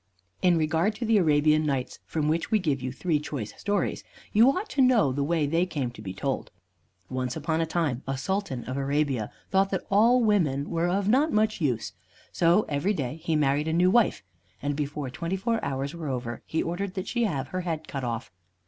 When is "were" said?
10.71-10.87, 15.93-16.09